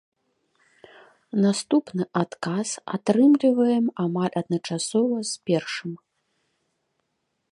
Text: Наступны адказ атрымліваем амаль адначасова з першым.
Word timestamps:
Наступны 1.43 2.03
адказ 2.23 2.69
атрымліваем 2.97 3.85
амаль 4.05 4.35
адначасова 4.43 5.17
з 5.33 5.39
першым. 5.51 5.91